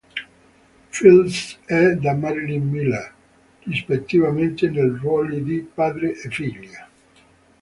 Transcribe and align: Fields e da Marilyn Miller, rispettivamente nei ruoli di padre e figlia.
Fields 0.93 1.37
e 1.67 1.95
da 1.95 2.15
Marilyn 2.15 2.65
Miller, 2.71 3.13
rispettivamente 3.67 4.67
nei 4.67 4.89
ruoli 4.99 5.43
di 5.43 5.59
padre 5.61 6.13
e 6.19 6.29
figlia. 6.31 6.89